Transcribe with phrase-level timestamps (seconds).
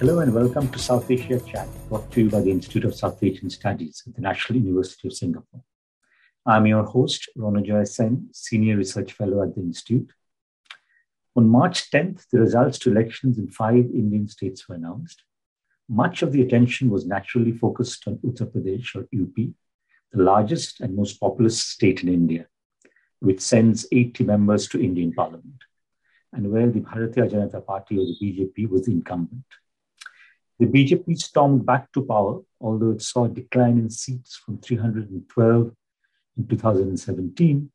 [0.00, 3.22] Hello and welcome to South Asia Chat, brought to you by the Institute of South
[3.22, 5.60] Asian Studies at the National University of Singapore.
[6.46, 10.10] I'm your host, Ronojoy Sen, Senior Research Fellow at the Institute.
[11.36, 15.22] On March 10th, the results to elections in five Indian states were announced.
[15.86, 19.36] Much of the attention was naturally focused on Uttar Pradesh or UP,
[20.14, 22.46] the largest and most populous state in India,
[23.18, 25.62] which sends 80 members to Indian Parliament,
[26.32, 29.44] and where the Bharatiya Janata Party or the BJP was the incumbent.
[30.60, 35.72] The BJP stormed back to power, although it saw a decline in seats from 312
[36.36, 37.70] in 2017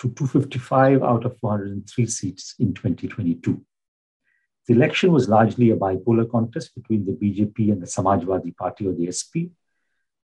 [0.00, 3.64] to 255 out of 403 seats in 2022.
[4.66, 8.92] The election was largely a bipolar contest between the BJP and the Samajwadi Party or
[8.92, 9.54] the SP,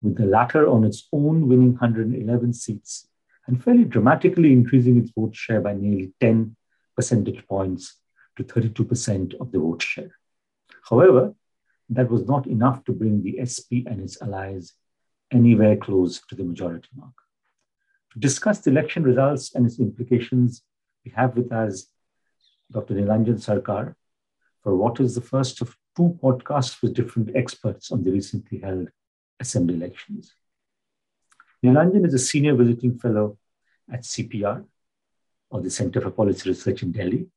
[0.02, 3.10] with the latter on its own winning 111 seats
[3.46, 6.56] and fairly dramatically increasing its vote share by nearly 10
[6.96, 7.98] percentage points
[8.38, 10.16] to 32% of the vote share.
[10.90, 11.36] However,
[11.92, 14.74] that was not enough to bring the SP and its allies
[15.32, 17.14] anywhere close to the majority mark.
[18.14, 20.64] To discuss the election results and its implications,
[21.06, 21.88] we have with us
[22.72, 22.96] Dr.
[22.96, 23.96] Neelanjan Sircar
[24.64, 28.90] for what is the first of two podcasts with different experts on the recently held
[29.40, 30.34] assembly elections.
[31.64, 33.38] Neelanjan is a senior visiting fellow
[33.92, 34.64] at CPR,
[35.50, 37.28] or the Center for Policy Research in Delhi.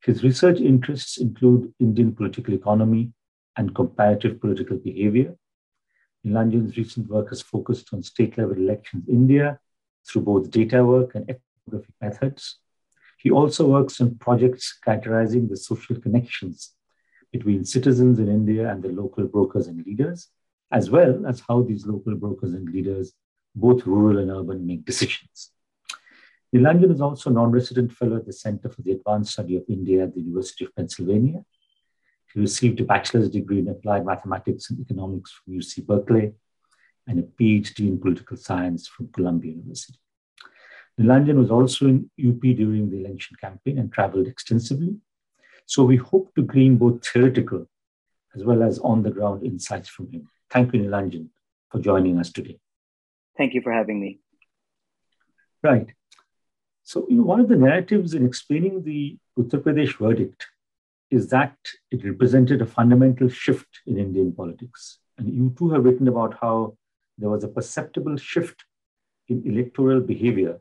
[0.00, 3.12] His research interests include Indian political economy,
[3.56, 5.34] and comparative political behavior.
[6.24, 9.58] Neelanjan's recent work has focused on state level elections in India
[10.06, 12.58] through both data work and ethnographic methods.
[13.18, 16.72] He also works on projects characterizing the social connections
[17.30, 20.28] between citizens in India and the local brokers and leaders,
[20.70, 23.12] as well as how these local brokers and leaders,
[23.54, 25.50] both rural and urban, make decisions.
[26.54, 29.64] Neelanjan is also a non resident fellow at the Center for the Advanced Study of
[29.68, 31.42] India at the University of Pennsylvania
[32.32, 36.32] he received a bachelor's degree in applied mathematics and economics from UC Berkeley
[37.06, 39.98] and a PhD in political science from Columbia University.
[41.00, 44.96] Neelanjan was also in UP during the election campaign and traveled extensively.
[45.66, 47.66] So we hope to glean both theoretical
[48.34, 50.28] as well as on the ground insights from him.
[50.50, 51.28] Thank you, Neelanjan,
[51.70, 52.58] for joining us today.
[53.36, 54.20] Thank you for having me.
[55.62, 55.88] Right.
[56.82, 60.46] So, you know, one of the narratives in explaining the Uttar Pradesh verdict
[61.12, 61.54] is that
[61.90, 64.98] it represented a fundamental shift in Indian politics.
[65.18, 66.76] And you too have written about how
[67.18, 68.64] there was a perceptible shift
[69.28, 70.58] in electoral behavior,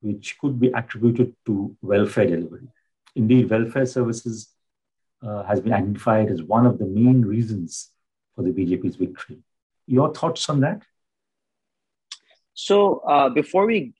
[0.00, 2.66] which could be attributed to welfare delivery.
[3.14, 4.48] Indeed, welfare services
[5.22, 7.90] uh, has been identified as one of the main reasons
[8.34, 9.38] for the BJP's victory.
[9.86, 10.82] Your thoughts on that?
[12.54, 13.92] So, uh, before we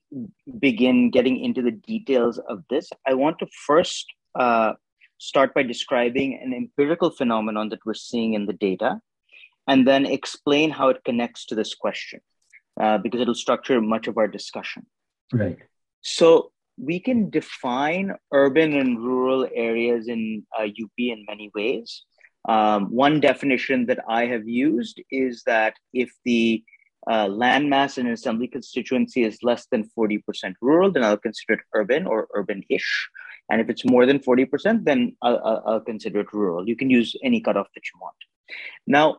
[0.58, 4.74] begin getting into the details of this, I want to first uh,
[5.18, 9.00] start by describing an empirical phenomenon that we're seeing in the data,
[9.66, 12.20] and then explain how it connects to this question,
[12.80, 14.86] uh, because it'll structure much of our discussion.
[15.32, 15.58] Right.
[16.02, 22.04] So we can define urban and rural areas in uh, UP in many ways.
[22.46, 26.62] Um, one definition that I have used is that if the
[27.06, 30.22] uh, landmass in an assembly constituency is less than 40%
[30.60, 33.08] rural, then I'll consider it urban or urban ish.
[33.50, 36.66] And if it's more than 40%, then I'll, I'll, consider it rural.
[36.66, 38.16] You can use any cutoff that you want.
[38.86, 39.18] Now,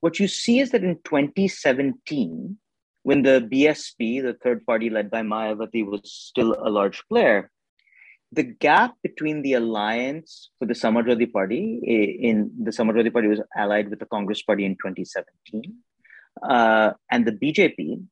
[0.00, 2.58] what you see is that in 2017,
[3.02, 7.50] when the BSP, the third party led by Mayawati, was still a large player,
[8.32, 11.80] the gap between the alliance for the Samajwadi Party,
[12.22, 15.74] in the Samajwadi Party was allied with the Congress Party in 2017,
[16.48, 18.02] uh, and the BJP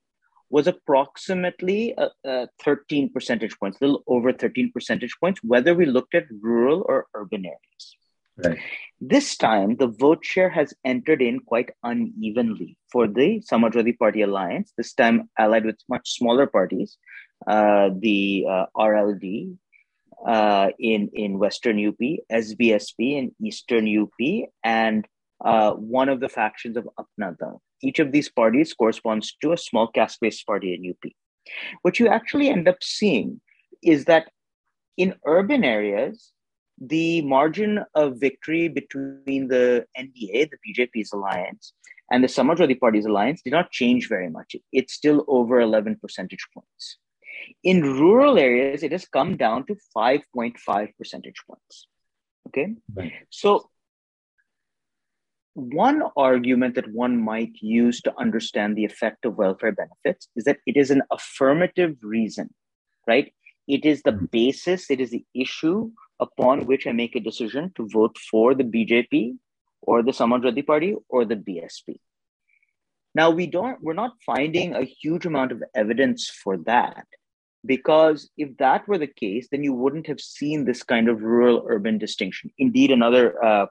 [0.50, 5.86] was approximately uh, uh, 13 percentage points, a little over 13 percentage points, whether we
[5.86, 7.96] looked at rural or urban areas.
[8.38, 8.58] Right.
[9.00, 14.72] This time, the vote share has entered in quite unevenly for the Samajwadi Party alliance,
[14.76, 16.98] this time allied with much smaller parties,
[17.46, 19.56] uh, the uh, RLD
[20.26, 21.98] uh, in, in Western UP,
[22.30, 25.06] SBSP in Eastern UP, and
[25.44, 27.62] uh, one of the factions of Apna Dal.
[27.82, 31.12] Each of these parties corresponds to a small caste-based party in UP.
[31.82, 33.40] What you actually end up seeing
[33.82, 34.30] is that
[34.96, 36.32] in urban areas,
[36.80, 41.72] the margin of victory between the NDA, the BJP's alliance,
[42.10, 44.56] and the Samajwadi Party's alliance did not change very much.
[44.72, 46.98] It's still over 11 percentage points.
[47.62, 51.88] In rural areas, it has come down to 5.5 percentage points.
[52.48, 52.74] Okay.
[52.94, 53.12] Right.
[53.30, 53.70] So
[55.58, 60.58] one argument that one might use to understand the effect of welfare benefits is that
[60.66, 62.54] it is an affirmative reason,
[63.06, 63.32] right?
[63.66, 64.26] It is the mm-hmm.
[64.26, 65.90] basis, it is the issue
[66.20, 69.36] upon which I make a decision to vote for the BJP
[69.82, 71.96] or the Samajwadi Party or the BSP.
[73.14, 77.04] Now we don't we're not finding a huge amount of evidence for that
[77.66, 81.64] because if that were the case, then you wouldn't have seen this kind of rural
[81.68, 82.50] urban distinction.
[82.58, 83.66] Indeed, another uh,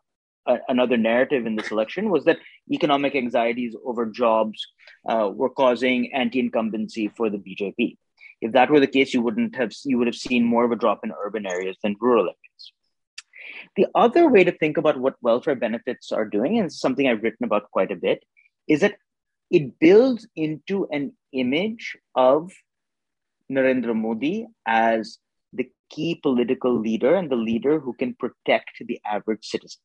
[0.67, 2.39] another narrative in this election was that
[2.71, 4.65] economic anxieties over jobs
[5.09, 7.97] uh, were causing anti-incumbency for the BJP.
[8.41, 10.75] If that were the case, you wouldn't have you would have seen more of a
[10.75, 12.73] drop in urban areas than rural areas.
[13.75, 17.45] The other way to think about what welfare benefits are doing, and something I've written
[17.45, 18.23] about quite a bit,
[18.67, 18.97] is that
[19.49, 22.51] it builds into an image of
[23.51, 25.17] Narendra Modi as
[25.53, 29.81] the key political leader and the leader who can protect the average citizen.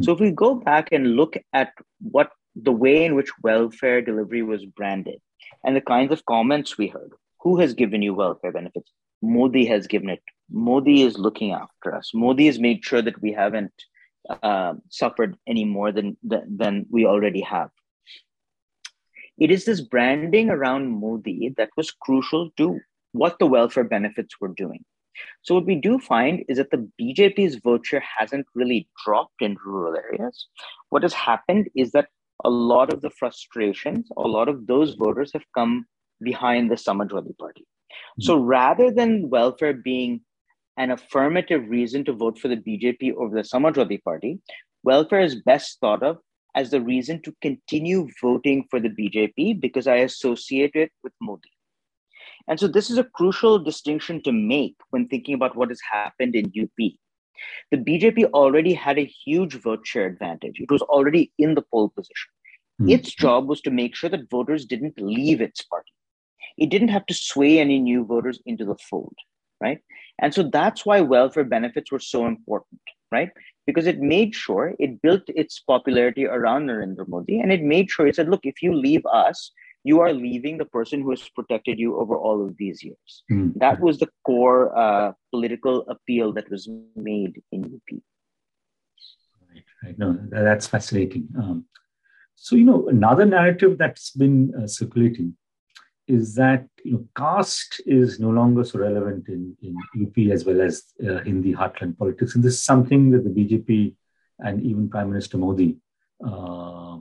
[0.00, 4.42] So if we go back and look at what the way in which welfare delivery
[4.42, 5.20] was branded
[5.64, 8.90] and the kinds of comments we heard, who has given you welfare benefits?
[9.22, 10.22] Modi has given it.
[10.50, 12.10] Modi is looking after us.
[12.14, 13.72] Modi has made sure that we haven't
[14.28, 17.70] uh, suffered any more than, than, than we already have.
[19.38, 22.80] It is this branding around Modi that was crucial to
[23.12, 24.84] what the welfare benefits were doing.
[25.42, 29.96] So what we do find is that the BJP's share hasn't really dropped in rural
[29.96, 30.48] areas.
[30.90, 32.08] What has happened is that
[32.44, 35.86] a lot of the frustrations, a lot of those voters have come
[36.22, 37.62] behind the Samajwadi Party.
[37.62, 38.22] Mm-hmm.
[38.22, 40.22] So rather than welfare being
[40.76, 44.40] an affirmative reason to vote for the BJP over the Samajwadi Party,
[44.82, 46.18] welfare is best thought of
[46.54, 51.50] as the reason to continue voting for the BJP because I associate it with Modi.
[52.48, 56.34] And so this is a crucial distinction to make when thinking about what has happened
[56.34, 56.92] in UP.
[57.70, 60.60] The BJP already had a huge vote share advantage.
[60.60, 62.30] It was already in the pole position.
[62.80, 62.90] Mm-hmm.
[62.90, 65.92] Its job was to make sure that voters didn't leave its party.
[66.58, 69.14] It didn't have to sway any new voters into the fold,
[69.60, 69.80] right?
[70.20, 72.80] And so that's why welfare benefits were so important,
[73.10, 73.30] right?
[73.66, 78.06] Because it made sure it built its popularity around Narendra Modi and it made sure
[78.06, 79.52] it said, look, if you leave us,
[79.84, 83.24] you are leaving the person who has protected you over all of these years.
[83.30, 83.54] Mm.
[83.56, 87.98] That was the core uh, political appeal that was made in UP.
[89.50, 89.98] Right, right.
[89.98, 91.28] No, that's fascinating.
[91.36, 91.64] Um,
[92.36, 95.36] so, you know, another narrative that's been uh, circulating
[96.08, 100.60] is that you know caste is no longer so relevant in, in UP as well
[100.60, 103.94] as uh, in the heartland politics, and this is something that the BJP
[104.40, 105.76] and even Prime Minister Modi,
[106.26, 106.98] uh,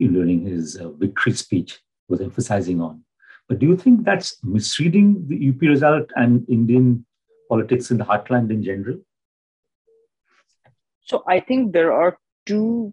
[0.00, 1.78] during his uh, victory speech,
[2.08, 3.02] was emphasizing on.
[3.48, 7.06] But do you think that's misreading the UP result and Indian
[7.48, 8.98] politics in the heartland in general?
[11.00, 12.92] So I think there are two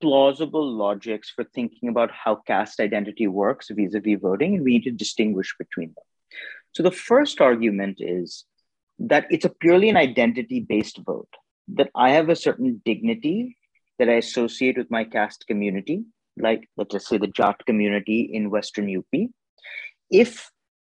[0.00, 4.90] plausible logics for thinking about how caste identity works vis-a-vis voting, and we need to
[4.90, 6.04] distinguish between them.
[6.72, 8.44] So the first argument is
[8.98, 11.28] that it's a purely an identity-based vote.
[11.68, 13.56] That I have a certain dignity
[13.98, 16.04] that I associate with my caste community,
[16.36, 19.30] like let's just say the Jat community in Western UP,
[20.10, 20.50] if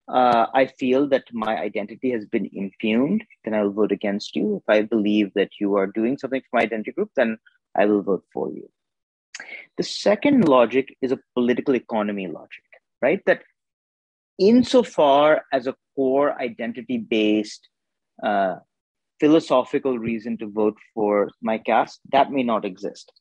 [0.07, 4.57] uh, I feel that my identity has been impugned, then I will vote against you.
[4.57, 7.37] If I believe that you are doing something for my identity group, then
[7.77, 8.69] I will vote for you.
[9.77, 12.63] The second logic is a political economy logic,
[13.01, 13.21] right?
[13.25, 13.43] That
[14.39, 17.69] insofar as a core identity based
[18.23, 18.55] uh,
[19.19, 23.11] philosophical reason to vote for my caste, that may not exist.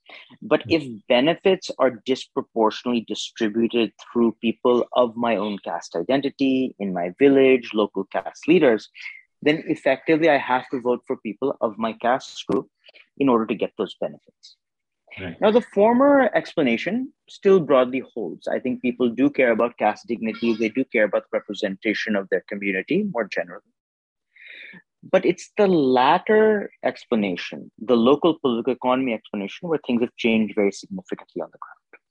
[0.43, 7.13] But if benefits are disproportionately distributed through people of my own caste identity, in my
[7.19, 8.89] village, local caste leaders,
[9.43, 12.69] then effectively I have to vote for people of my caste group
[13.19, 14.57] in order to get those benefits.
[15.21, 15.41] Right.
[15.41, 18.47] Now, the former explanation still broadly holds.
[18.47, 22.29] I think people do care about caste dignity, they do care about the representation of
[22.31, 23.73] their community more generally.
[25.03, 30.73] But it's the latter explanation, the local political economy explanation, where things have changed very
[30.73, 32.03] significantly on the ground.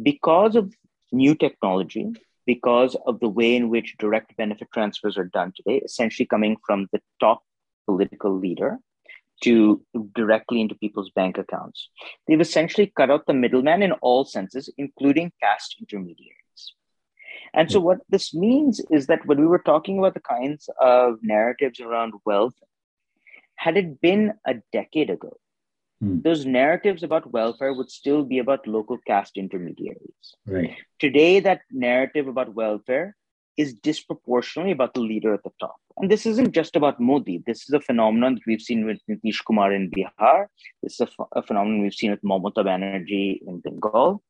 [0.00, 0.72] Because of
[1.10, 2.12] new technology,
[2.46, 6.88] because of the way in which direct benefit transfers are done today, essentially coming from
[6.92, 7.42] the top
[7.86, 8.78] political leader
[9.42, 9.82] to
[10.14, 11.88] directly into people's bank accounts.
[12.26, 16.47] They've essentially cut out the middleman in all senses, including caste intermediaries.
[17.54, 21.18] And so, what this means is that when we were talking about the kinds of
[21.22, 22.54] narratives around wealth,
[23.56, 25.36] had it been a decade ago,
[26.00, 26.20] hmm.
[26.20, 30.34] those narratives about welfare would still be about local caste intermediaries.
[30.46, 30.76] Right.
[30.98, 33.16] Today, that narrative about welfare
[33.56, 35.76] is disproportionately about the leader at the top.
[35.96, 37.42] And this isn't just about Modi.
[37.44, 40.46] This is a phenomenon that we've seen with Nitish Kumar in Bihar.
[40.80, 44.22] This is a, ph- a phenomenon we've seen with Mamata Banerjee in Bengal.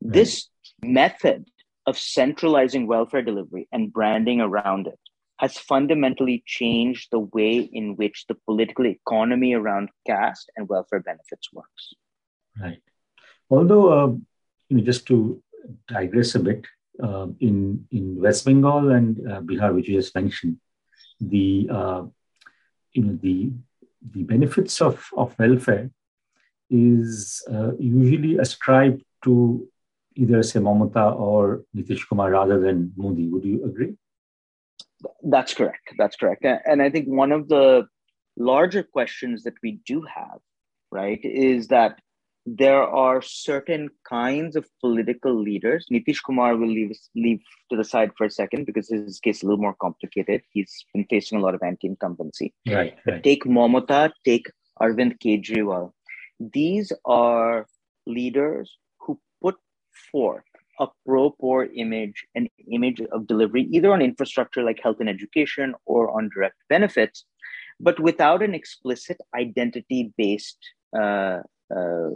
[0.00, 0.14] Right.
[0.14, 0.48] This
[0.82, 1.44] method
[1.86, 4.98] of centralizing welfare delivery and branding around it
[5.38, 11.52] has fundamentally changed the way in which the political economy around caste and welfare benefits
[11.52, 11.94] works.
[12.60, 12.80] Right.
[13.50, 14.12] Although, uh,
[14.82, 15.42] just to
[15.88, 16.64] digress a bit,
[17.02, 20.58] uh, in in West Bengal and uh, Bihar, which you just mentioned,
[21.20, 22.04] the uh,
[22.92, 23.50] you know the
[24.12, 25.90] the benefits of of welfare
[26.70, 29.68] is uh, usually ascribed to
[30.16, 33.28] either say Mamata or Nitish Kumar rather than Modi.
[33.28, 33.94] Would you agree?
[35.22, 35.92] That's correct.
[35.98, 36.44] That's correct.
[36.44, 37.86] And I think one of the
[38.36, 40.38] larger questions that we do have,
[40.90, 42.00] right, is that
[42.46, 45.86] there are certain kinds of political leaders.
[45.90, 47.40] Nitish Kumar will leave, leave
[47.70, 50.42] to the side for a second because his case is a little more complicated.
[50.50, 52.52] He's been facing a lot of anti-incumbency.
[52.68, 52.96] Right.
[53.06, 53.22] right.
[53.22, 54.46] Take Mamata, take
[54.80, 55.92] Arvind Kejriwal.
[56.38, 57.66] These are
[58.06, 58.76] leaders
[60.80, 66.10] a pro-poor image, an image of delivery, either on infrastructure like health and education or
[66.16, 67.24] on direct benefits,
[67.80, 70.58] but without an explicit identity-based
[70.98, 71.40] uh,
[71.74, 72.10] uh,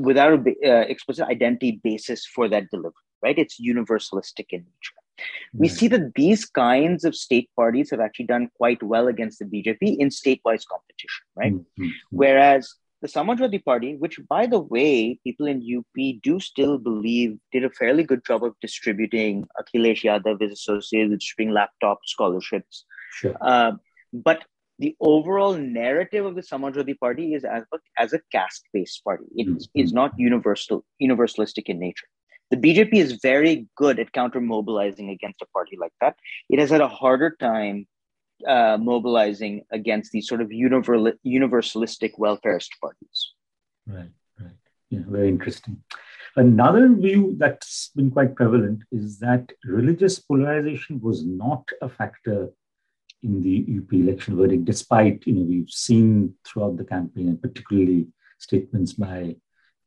[0.00, 3.38] without an uh, explicit identity basis for that delivery, right?
[3.38, 5.00] It's universalistic in nature.
[5.18, 5.60] Right.
[5.62, 9.46] We see that these kinds of state parties have actually done quite well against the
[9.46, 11.54] BJP in state-wise competition, right?
[11.54, 11.88] Mm-hmm.
[12.10, 12.74] Whereas
[13.04, 17.68] the Samajwadi Party, which by the way, people in UP do still believe did a
[17.68, 19.46] fairly good job of distributing.
[19.60, 22.86] Akhilesh Yadav is associated with distributing laptop scholarships.
[23.12, 23.36] Sure.
[23.42, 23.72] Uh,
[24.14, 24.44] but
[24.78, 29.26] the overall narrative of the Samajwadi Party is as a, as a caste-based party.
[29.36, 29.78] It mm-hmm.
[29.78, 32.06] is not universal, universalistic in nature.
[32.50, 36.16] The BJP is very good at counter mobilizing against a party like that.
[36.48, 37.86] It has had a harder time
[38.46, 43.32] uh, mobilizing against these sort of universal, universalistic welfarist parties.
[43.86, 44.10] Right,
[44.40, 44.50] right.
[44.90, 45.82] Yeah, very interesting.
[46.36, 52.50] Another view that's been quite prevalent is that religious polarization was not a factor
[53.22, 58.06] in the UP election verdict, despite, you know, we've seen throughout the campaign, and particularly
[58.38, 59.36] statements by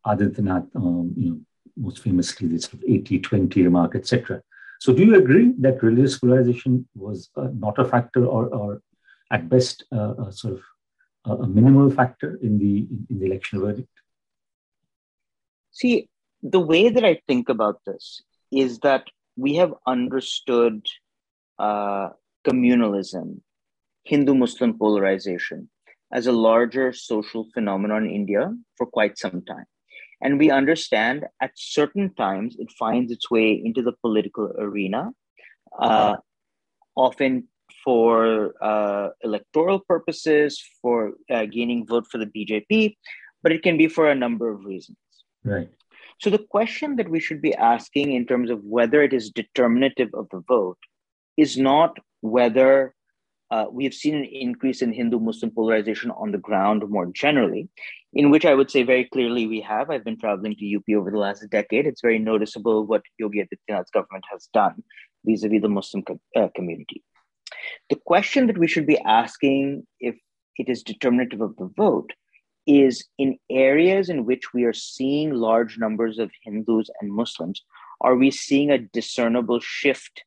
[0.06, 1.40] Adityanath, um, you know,
[1.76, 4.42] most famously this sort of 80-20 remark, etc.
[4.80, 8.82] So do you agree that religious polarization was uh, not a factor or, or
[9.32, 10.62] at best uh, a sort of
[11.26, 13.90] a, a minimal factor in the, in the election verdict?
[15.72, 16.10] See,
[16.42, 20.86] the way that I think about this is that we have understood
[21.60, 22.10] uh,
[22.48, 23.42] communalism,
[24.04, 25.70] Hindu Muslim polarization,
[26.12, 29.66] as a larger social phenomenon in India for quite some time.
[30.22, 35.12] And we understand at certain times it finds its way into the political arena,
[35.80, 36.18] uh,
[36.96, 37.48] often
[37.84, 42.96] for uh, electoral purposes, for uh, gaining vote for the BJP,
[43.44, 44.98] but it can be for a number of reasons.
[45.44, 45.70] Right.
[46.20, 50.10] So the question that we should be asking in terms of whether it is determinative
[50.14, 50.80] of the vote
[51.38, 52.96] is not whether
[53.50, 57.70] uh, we have seen an increase in Hindu Muslim polarization on the ground more generally,
[58.14, 59.90] in which I would say very clearly we have.
[59.90, 61.88] I've been traveling to UP over the last decade.
[61.88, 64.84] It's very noticeable what Yogi Adityanath's government has done
[65.26, 66.04] vis a vis the Muslim
[66.36, 67.04] uh, community.
[67.90, 70.16] The question that we should be asking, if
[70.58, 72.12] it is determinative of the vote,
[72.66, 77.64] is in areas in which we are seeing large numbers of Hindus and Muslims,
[78.02, 80.24] are we seeing a discernible shift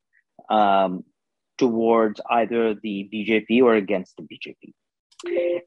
[0.48, 1.04] um,
[1.60, 4.72] towards either the BJP or against the BJP.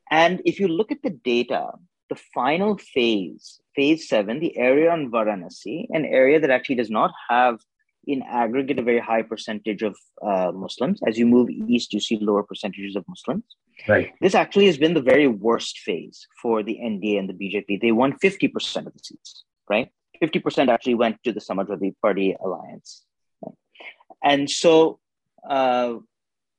[0.09, 1.71] And if you look at the data,
[2.09, 7.11] the final phase, phase seven, the area on Varanasi, an area that actually does not
[7.29, 7.59] have
[8.05, 10.99] in aggregate a very high percentage of uh, Muslims.
[11.07, 13.45] As you move east, you see lower percentages of Muslims.
[13.87, 14.11] Right.
[14.19, 17.81] This actually has been the very worst phase for the NDA and the BJP.
[17.81, 19.89] They won 50% of the seats, right?
[20.21, 23.03] 50% actually went to the Samajwadi Party alliance.
[23.41, 23.55] Right?
[24.23, 24.99] And so
[25.49, 25.95] uh,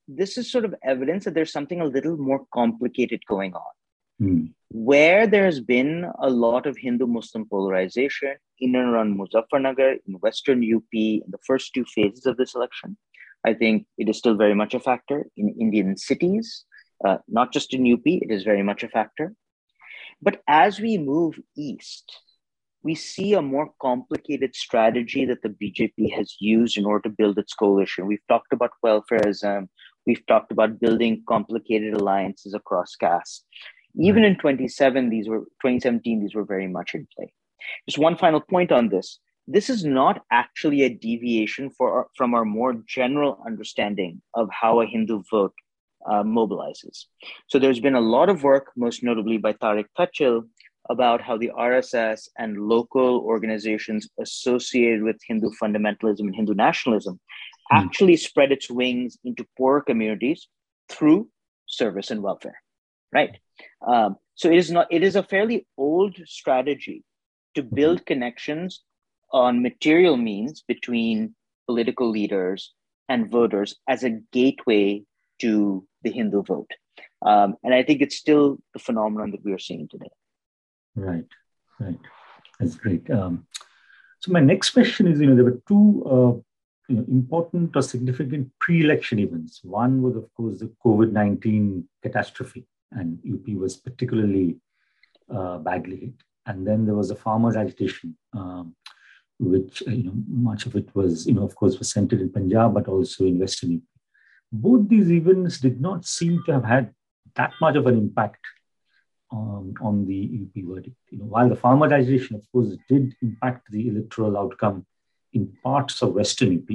[0.09, 3.73] this is sort of evidence that there's something a little more complicated going on.
[4.21, 4.53] Mm.
[4.71, 10.63] Where there's been a lot of Hindu Muslim polarization in and around Muzaffarnagar, in Western
[10.63, 12.97] UP, in the first two phases of this election,
[13.45, 16.65] I think it is still very much a factor in Indian cities,
[17.05, 19.35] uh, not just in UP, it is very much a factor.
[20.23, 22.17] But as we move east,
[22.85, 27.39] we see a more complicated strategy that the BJP has used in order to build
[27.39, 28.07] its coalition.
[28.07, 29.69] We've talked about welfareism.
[30.07, 33.43] We've talked about building complicated alliances across castes.
[33.99, 37.33] Even in 27, these were 2017, these were very much in play.
[37.89, 39.19] Just one final point on this.
[39.47, 44.87] This is not actually a deviation for from our more general understanding of how a
[44.87, 45.55] Hindu vote
[46.07, 47.07] uh, mobilizes.
[47.49, 50.47] So there's been a lot of work, most notably by Tariq Thachil,
[50.91, 57.77] about how the RSS and local organizations associated with Hindu fundamentalism and Hindu nationalism mm.
[57.77, 60.49] actually spread its wings into poorer communities
[60.89, 61.29] through
[61.67, 62.61] service and welfare,
[63.13, 63.39] right?
[63.87, 64.89] Um, so it is not.
[64.91, 67.05] It is a fairly old strategy
[67.55, 68.83] to build connections
[69.33, 71.35] on material means between
[71.67, 72.73] political leaders
[73.09, 75.03] and voters as a gateway
[75.41, 76.71] to the Hindu vote.
[77.25, 80.11] Um, and I think it's still the phenomenon that we are seeing today.
[80.97, 81.27] Right,
[81.81, 81.99] right.
[82.59, 83.11] That's great.
[83.11, 83.47] Um,
[84.21, 86.41] so my next question is, you know, there were two uh,
[86.89, 89.61] you know, important or significant pre-election events.
[89.63, 94.57] One was, of course, the COVID-19 catastrophe, and UP was particularly
[95.35, 96.15] uh, badly hit.
[96.47, 98.77] And then there was a farmers' agitation, um,
[99.39, 102.31] which uh, you know much of it was, you know, of course, was centered in
[102.31, 103.83] Punjab, but also in Western UP.
[104.53, 106.95] Both these events did not seem to have had
[107.35, 108.41] that much of an impact
[109.35, 110.97] on, on the UP verdict.
[111.11, 114.87] You know, while the farmer agitation, of course, did impact the electoral outcome
[115.33, 116.69] in parts of Western UP,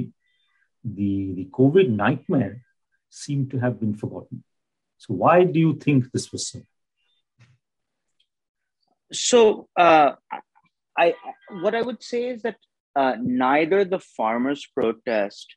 [0.84, 2.62] the, the COVID nightmare
[3.08, 4.44] seemed to have been forgotten.
[4.98, 6.60] So, why do you think this was so?
[9.12, 10.12] So, uh,
[10.96, 11.14] I
[11.62, 12.56] what I would say is that
[12.94, 15.56] uh, neither the farmers' protest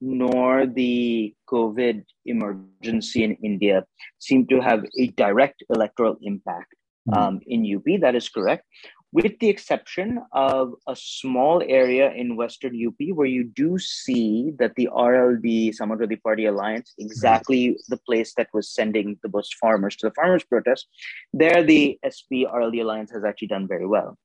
[0.00, 3.84] nor the COVID emergency in India
[4.18, 6.74] seem to have a direct electoral impact
[7.06, 7.14] hmm.
[7.14, 8.00] um, in UP.
[8.00, 8.64] That is correct,
[9.12, 14.74] with the exception of a small area in Western UP where you do see that
[14.76, 20.08] the RLD Samajwadi Party Alliance, exactly the place that was sending the most farmers to
[20.08, 20.86] the farmers' protest,
[21.32, 24.18] there the SP RLD Alliance has actually done very well.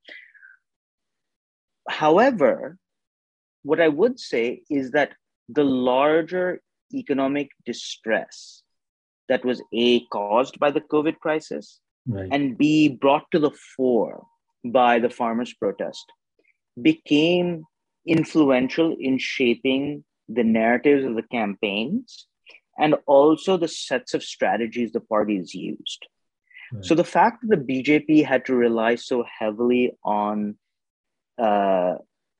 [1.88, 2.76] However,
[3.62, 5.14] what I would say is that
[5.48, 6.60] the larger
[6.92, 8.62] economic distress
[9.28, 12.28] that was A, caused by the COVID crisis, right.
[12.30, 14.26] and B, brought to the fore
[14.64, 16.04] by the farmers' protest,
[16.80, 17.64] became
[18.06, 22.26] influential in shaping the narratives of the campaigns
[22.78, 26.06] and also the sets of strategies the parties used.
[26.72, 26.84] Right.
[26.84, 30.56] So the fact that the BJP had to rely so heavily on
[31.38, 31.96] uh,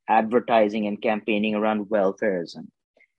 [0.08, 2.66] advertising and campaigning around welfareism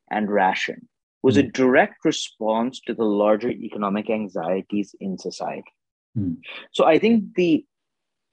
[0.09, 0.87] and ration
[1.23, 1.39] was mm.
[1.39, 1.49] a hmm.
[1.49, 5.73] direct response to the larger economic anxieties in society.
[6.17, 6.37] Mm.
[6.71, 7.65] So I think the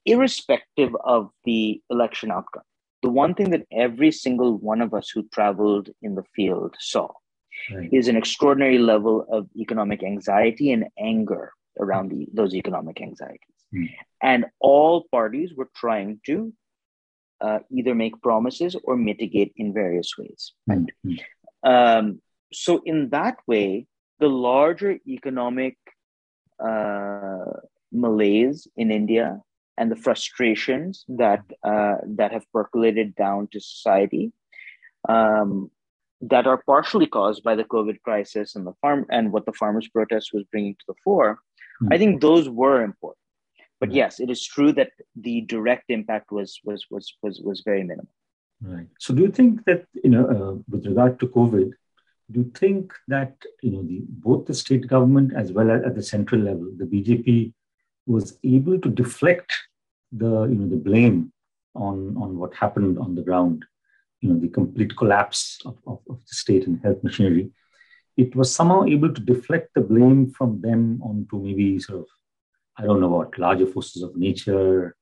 [0.05, 2.63] irrespective of the election outcome,
[3.01, 7.09] the one thing that every single one of us who traveled in the field saw
[7.73, 7.89] right.
[7.91, 13.39] is an extraordinary level of economic anxiety and anger around the, those economic anxieties.
[13.73, 13.89] Mm.
[14.21, 16.53] And all parties were trying to
[17.41, 20.53] uh, either make promises or mitigate in various ways.
[20.67, 20.85] Right?
[21.05, 21.19] Mm.
[21.63, 22.21] Um,
[22.51, 23.87] so, in that way,
[24.19, 25.77] the larger economic
[26.63, 27.45] uh,
[27.91, 29.39] malaise in India
[29.77, 34.31] and the frustrations that uh, that have percolated down to society
[35.09, 35.71] um,
[36.21, 39.87] that are partially caused by the COVID crisis and the farm and what the farmers'
[39.87, 41.39] protest was bringing to the fore,
[41.81, 41.93] mm-hmm.
[41.93, 43.19] I think those were important.
[43.79, 43.95] But hmm.
[43.95, 48.13] yes, it is true that the direct impact was was was was was very minimal.
[48.65, 48.87] Right.
[48.99, 51.71] So, do you think that you know, uh, with regard to COVID,
[52.31, 55.95] do you think that you know the both the state government as well as at
[55.95, 57.53] the central level, the BJP
[58.05, 59.51] was able to deflect
[60.11, 61.33] the you know the blame
[61.75, 63.65] on on what happened on the ground,
[64.21, 67.51] you know, the complete collapse of, of, of the state and health machinery.
[68.15, 72.07] It was somehow able to deflect the blame from them onto maybe sort of,
[72.77, 74.95] I don't know what, larger forces of nature,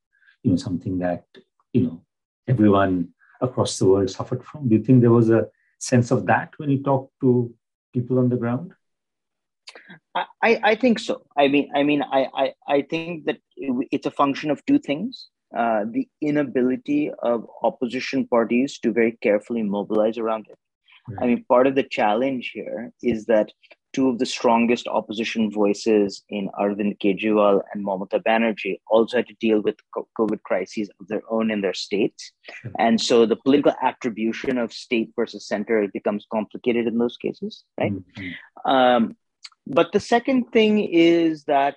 [0.43, 1.25] you know, something that,
[1.73, 2.01] you know,
[2.47, 3.09] everyone
[3.41, 4.69] across the world suffered from?
[4.69, 5.47] Do you think there was a
[5.79, 7.53] sense of that when you talk to
[7.93, 8.73] people on the ground?
[10.15, 11.23] I, I think so.
[11.37, 15.29] I mean, I mean, I, I, I think that it's a function of two things:
[15.55, 20.57] uh, the inability of opposition parties to very carefully mobilize around it.
[21.07, 21.23] Right.
[21.23, 23.51] I mean, part of the challenge here is that
[23.93, 29.33] two of the strongest opposition voices in Arvind Kejriwal and Mamata Banerjee also had to
[29.35, 29.75] deal with
[30.17, 32.31] COVID crises of their own in their states.
[32.79, 37.93] And so the political attribution of state versus center becomes complicated in those cases, right?
[37.93, 38.71] Mm-hmm.
[38.71, 39.17] Um,
[39.67, 41.75] but the second thing is that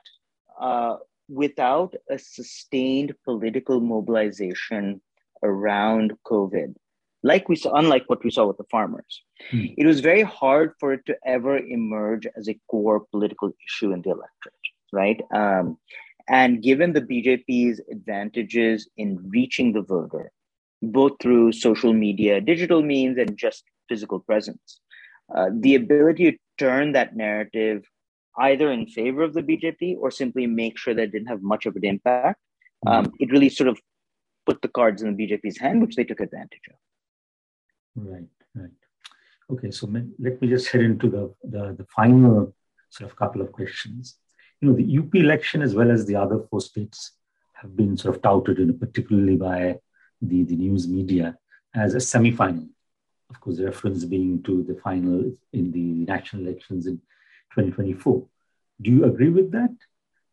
[0.60, 0.96] uh,
[1.28, 5.00] without a sustained political mobilization
[5.42, 6.74] around COVID,
[7.24, 9.22] like we saw, unlike what we saw with the farmers.
[9.50, 9.66] Hmm.
[9.78, 14.02] It was very hard for it to ever emerge as a core political issue in
[14.02, 15.20] the electorate, right?
[15.34, 15.78] Um,
[16.28, 20.30] and given the BJP's advantages in reaching the voter,
[20.82, 24.80] both through social media, digital means, and just physical presence,
[25.34, 27.84] uh, the ability to turn that narrative
[28.38, 31.64] either in favor of the BJP or simply make sure that it didn't have much
[31.64, 32.38] of an impact,
[32.86, 32.92] hmm.
[32.92, 33.80] um, it really sort of
[34.44, 36.76] put the cards in the BJP's hand, which they took advantage of.
[37.96, 38.70] Right, right.
[39.50, 39.86] Okay, so
[40.18, 42.54] let me just head into the, the, the final
[42.88, 44.16] sort of couple of questions.
[44.60, 47.12] You know, the UP election as well as the other four states
[47.52, 49.78] have been sort of touted, in, particularly by
[50.20, 51.36] the, the news media,
[51.74, 52.66] as a semi-final.
[53.30, 56.96] Of course, the reference being to the final in the national elections in
[57.54, 58.26] 2024.
[58.80, 59.74] Do you agree with that?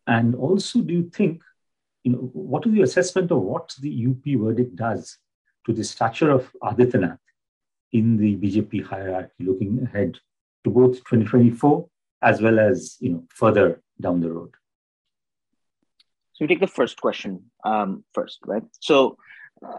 [0.07, 1.41] And also, do you think,
[2.03, 5.17] you know, what is your assessment of what the UP verdict does
[5.65, 7.19] to the stature of Adityanath
[7.93, 10.17] in the BJP hierarchy, looking ahead
[10.63, 11.87] to both 2024
[12.21, 14.51] as well as you know further down the road?
[16.33, 18.63] So we take the first question um, first, right?
[18.79, 19.17] So
[19.65, 19.77] uh,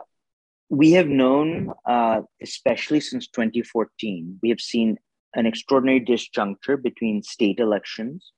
[0.68, 4.98] we have known, uh, especially since 2014, we have seen
[5.34, 8.32] an extraordinary disjuncture between state elections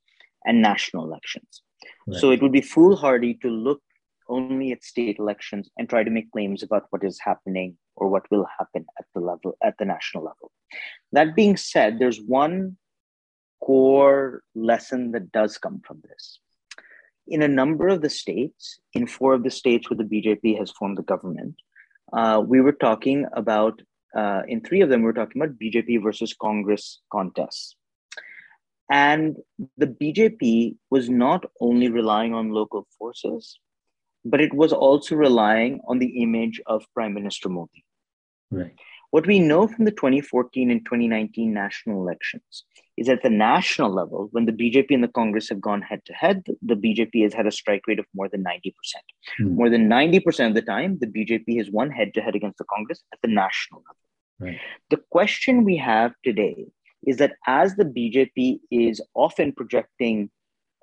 [0.45, 1.61] and national elections.
[2.07, 2.19] Right.
[2.19, 3.81] So it would be foolhardy to look
[4.27, 8.29] only at state elections and try to make claims about what is happening or what
[8.31, 9.05] will happen at
[9.65, 10.51] at the national level.
[11.11, 12.77] That being said, there's one
[13.63, 16.39] core lesson that does come from this.
[17.27, 20.71] In a number of the states, in four of the states where the BJP has
[20.71, 21.55] formed the government,
[22.13, 23.81] uh, we were talking about,
[24.15, 27.75] uh, in three of them, we were talking about BJP versus Congress contests.
[28.91, 29.37] And
[29.77, 33.59] the BJP was not only relying on local forces,
[34.23, 37.83] but it was also relying on the image of Prime Minister Modi.
[38.51, 38.75] Right.
[39.15, 42.65] What we know from the 2014 and 2019 national elections
[42.97, 46.01] is that at the national level, when the BJP and the Congress have gone head
[46.07, 48.73] to head, the BJP has had a strike rate of more than 90%.
[49.37, 49.55] Hmm.
[49.55, 52.65] More than 90% of the time, the BJP has won head to head against the
[52.65, 54.03] Congress at the national level.
[54.37, 54.59] Right.
[54.89, 56.65] The question we have today
[57.07, 60.29] is that as the BJP is often projecting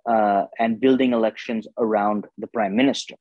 [0.08, 3.16] uh, and building elections around the prime minister,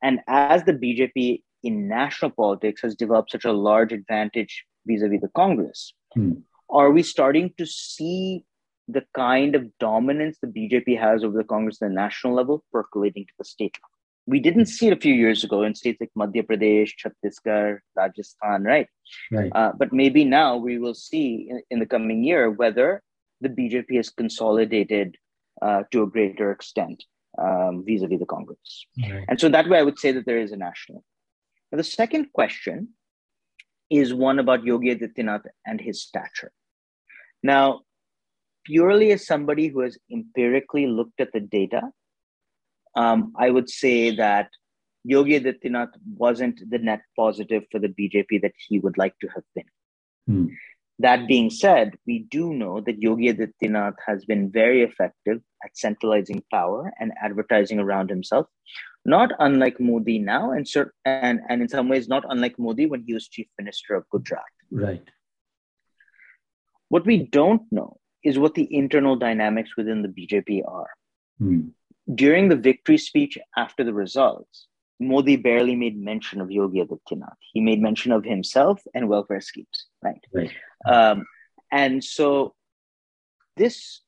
[0.00, 5.28] and as the BJP in national politics has developed such a large advantage vis-a-vis the
[5.28, 6.32] Congress, hmm.
[6.70, 8.44] are we starting to see
[8.88, 13.24] the kind of dominance the BJP has over the Congress at the national level percolating
[13.24, 13.88] to the state level?
[14.26, 18.62] We didn't see it a few years ago in states like Madhya Pradesh, Chhattisgarh, Rajasthan,
[18.62, 18.86] right?
[19.32, 19.50] right.
[19.52, 23.02] Uh, but maybe now we will see in, in, the coming year whether
[23.40, 25.16] the BJP has consolidated
[25.60, 27.02] uh, to a greater extent
[27.36, 28.86] um, vis-a-vis the Congress.
[28.96, 29.24] Right.
[29.28, 31.02] And so that way I would say that there is a national.
[31.72, 32.88] Now, the second question
[33.90, 36.52] is one about Yogi Adityanath and his stature.
[37.42, 37.80] Now,
[38.64, 41.82] purely as somebody who has empirically looked at the data,
[42.94, 44.50] um, I would say that
[45.04, 49.44] Yogi Adityanath wasn't the net positive for the BJP that he would like to have
[49.54, 49.64] been.
[50.26, 50.46] Hmm.
[50.98, 56.42] That being said, we do know that Yogi Adityanath has been very effective at centralizing
[56.52, 58.46] power and advertising around himself,
[59.04, 60.66] not unlike Modi now, and,
[61.04, 64.44] and, and in some ways, not unlike Modi when he was chief minister of Gujarat.
[64.70, 65.02] Right.
[66.88, 70.90] What we don't know is what the internal dynamics within the BJP are.
[71.38, 71.68] Hmm.
[72.14, 74.66] During the victory speech after the results,
[75.00, 77.36] Modi barely made mention of Yogi Adityanath.
[77.52, 80.20] He made mention of himself and welfare schemes, right?
[80.32, 80.50] Right.
[80.86, 81.26] Um,
[81.70, 82.54] and so
[83.56, 84.00] this,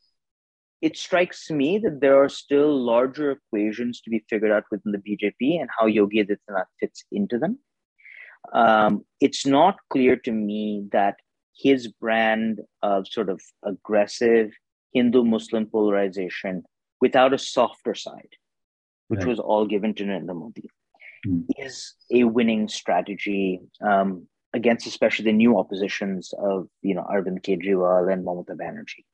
[0.85, 4.99] it strikes me that there are still larger equations to be figured out within the
[4.99, 7.59] BJP and how Yogi Adityanath fits into them.
[8.53, 11.17] Um, it's not clear to me that
[11.57, 14.51] his brand of sort of aggressive
[14.93, 16.65] Hindu Muslim polarization
[17.01, 18.35] without a softer side,
[19.09, 20.69] which was all given to Narendra Modi,
[21.27, 21.45] mm.
[21.57, 28.13] is a winning strategy um, against especially the new oppositions of you know Arvind Kejriwal
[28.13, 29.07] and Mamata Banerjee.